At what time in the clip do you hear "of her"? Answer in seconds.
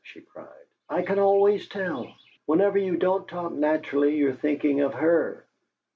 4.81-5.45